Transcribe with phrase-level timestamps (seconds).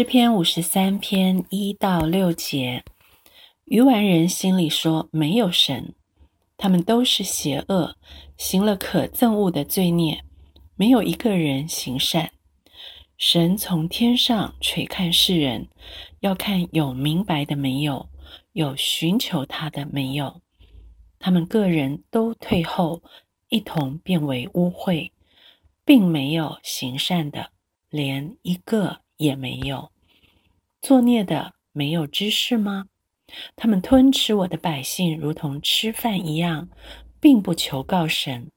[0.00, 2.84] 诗篇五十三篇一到六节，
[3.66, 5.94] 愚顽人心里说：“没有神，
[6.56, 7.98] 他们都是邪恶，
[8.38, 10.24] 行了可憎恶的罪孽，
[10.74, 12.30] 没有一个人行善。
[13.18, 15.68] 神从天上垂看世人，
[16.20, 18.08] 要看有明白的没有，
[18.52, 20.40] 有寻求他的没有。
[21.18, 23.02] 他们个人都退后，
[23.50, 25.10] 一同变为污秽，
[25.84, 27.50] 并没有行善的，
[27.90, 29.92] 连一个。”也没有
[30.80, 32.86] 作孽的，没有知识吗？
[33.54, 36.70] 他们吞吃我的百姓，如同吃饭一样，
[37.20, 38.50] 并不求告神。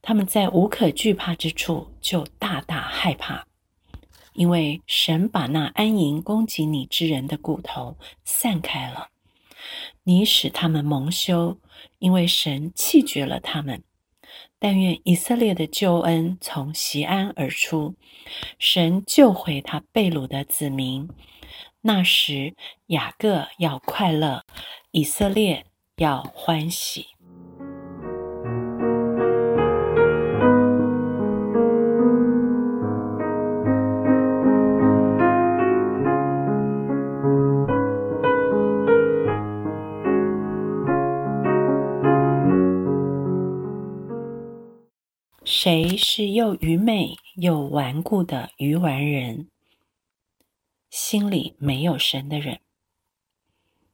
[0.00, 3.44] 他们在无可惧怕之处就大大害怕，
[4.34, 9.08] 因为神把那安营攻击你之人的骨头散开了。
[10.04, 11.58] 你使他们蒙羞，
[11.98, 13.82] 因为神弃绝了他们。
[14.64, 17.96] 但愿以色列的救恩从西安而出，
[18.60, 21.08] 神救回他被掳的子民。
[21.80, 22.54] 那时
[22.86, 24.44] 雅各要快乐，
[24.92, 27.08] 以色列要欢喜。
[45.54, 49.50] 谁是又愚昧又顽固的愚顽人？
[50.88, 52.60] 心里没有神的人。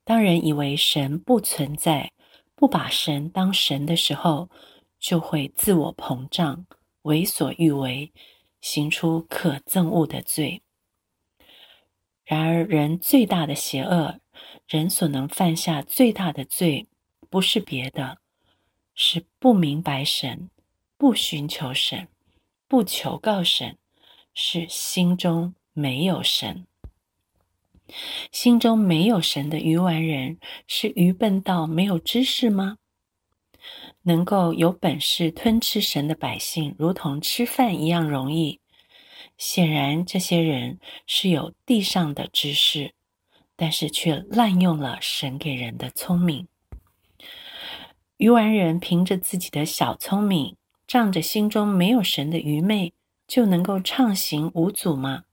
[0.04, 2.12] 当人以为神不存在，
[2.54, 4.48] 不把神当神的时候，
[5.00, 6.64] 就会自我膨胀、
[7.02, 8.12] 为所欲为，
[8.60, 10.62] 行出可憎恶的罪。
[12.24, 14.20] 然而，人最大的邪恶，
[14.68, 16.86] 人所能犯下最大的罪，
[17.28, 18.18] 不是别的，
[18.94, 20.50] 是不明白神。
[20.98, 22.08] 不寻求神，
[22.66, 23.78] 不求告神，
[24.34, 26.66] 是心中没有神。
[28.32, 32.78] 心中没有神的愚顽人，是愚笨到没有知识吗？
[34.02, 38.60] 能够有本事吞吃神的百姓，如同吃饭一样容易。
[39.36, 42.92] 显然，这些人是有地上的知识，
[43.54, 46.48] 但是却滥用了神给人的聪明。
[48.16, 50.56] 愚顽人凭着自己的小聪明。
[50.88, 52.94] 仗着心中没有神的愚昧，
[53.26, 55.24] 就能够畅行无阻吗？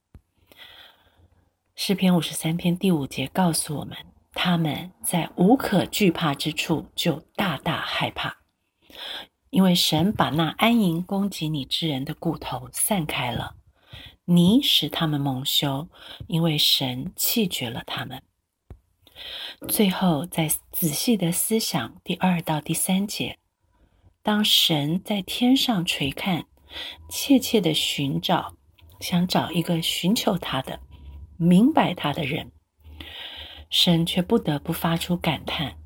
[1.75, 3.97] 诗篇五十三篇第五节告诉我们：
[4.33, 8.35] 他们在无可惧怕之处就大大害怕，
[9.49, 13.55] 因为神把那安营攻击你之人的骨头散开了，
[14.25, 15.87] 你使他们蒙羞，
[16.27, 18.21] 因为神弃绝了他们。
[19.69, 23.39] 最后，再仔细的思想第二到第三节。
[24.25, 26.47] 当神在天上垂看，
[27.07, 28.55] 切切的寻找，
[28.99, 30.79] 想找一个寻求他的、
[31.37, 32.51] 明白他的人，
[33.69, 35.77] 神却不得不发出感叹：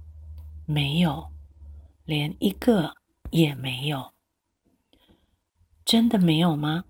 [0.66, 1.32] 没有，
[2.06, 2.96] 连一个
[3.30, 4.14] 也没有。
[5.84, 6.86] 真的没有吗？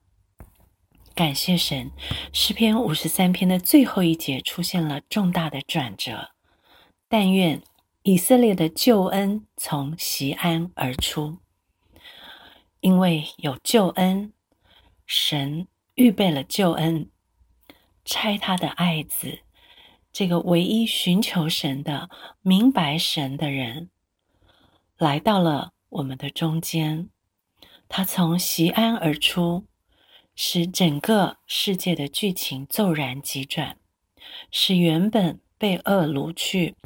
[1.15, 1.89] 感谢神，
[2.31, 6.29] 诗篇五十三篇的最后一节出现了重大的转折。
[7.07, 7.63] 但愿。
[8.03, 11.39] 以色列的救恩从西安而出，
[12.79, 14.31] 因为有救恩，
[15.05, 17.09] 神预备了救恩，
[18.05, 19.39] 差他的爱子，
[20.13, 22.09] 这个唯一寻求神的、
[22.41, 23.89] 明白神的人，
[24.97, 27.09] 来到了我们的中间。
[27.89, 29.65] 他从西安而出，
[30.35, 33.77] 使整个世界的剧情骤然急转，
[34.49, 36.77] 使原本被恶掳去。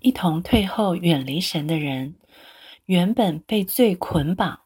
[0.00, 2.14] 一同退后、远离神的人，
[2.86, 4.60] 原本被罪捆绑，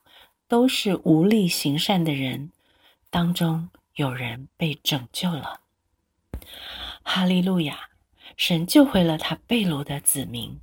[0.47, 2.51] 都是无力行善的人。
[3.11, 5.61] 当中有人被拯救了，
[7.03, 7.89] 哈利路亚！
[8.37, 10.61] 神救回了他被掳的子民，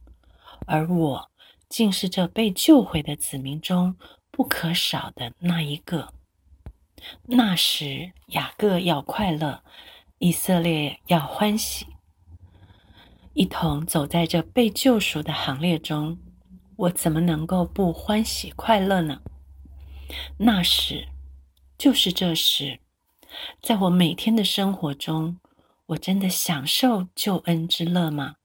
[0.66, 1.32] 而我
[1.68, 3.98] 竟是这被救回的子民中
[4.32, 6.14] 不可少的那一个。
[7.24, 9.64] 那时雅各要快乐，
[10.20, 11.88] 以色列要欢喜。
[13.36, 16.18] 一同走在这被救赎的行列中，
[16.78, 19.22] 我怎么能够不欢喜快乐呢？
[20.38, 21.10] 那时，
[21.78, 22.80] 就是这时，
[23.62, 25.38] 在我每天的生活中，
[25.88, 28.36] 我真的享受救恩之乐吗？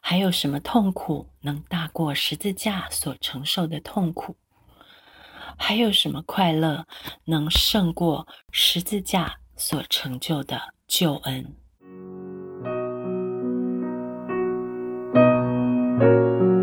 [0.00, 4.34] 还有什么痛苦能大过十字架所承受的痛苦？
[5.58, 6.86] 还有什么快乐
[7.26, 11.54] 能胜过十字架所成就的救恩
[16.00, 16.59] ？Thank you.